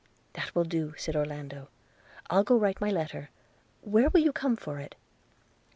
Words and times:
'That 0.33 0.55
will 0.55 0.63
do,' 0.63 0.95
said 0.97 1.15
Orlando; 1.15 1.67
'I'll 2.31 2.43
go 2.43 2.57
write 2.57 2.81
my 2.81 2.89
letter;– 2.89 3.29
where 3.91 4.09
will 4.09 4.21
you 4.21 4.31
come 4.33 4.55
for 4.55 4.79
it?' 4.79 4.95